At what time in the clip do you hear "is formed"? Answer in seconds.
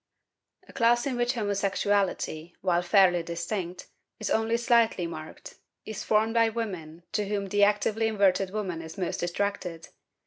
5.85-6.33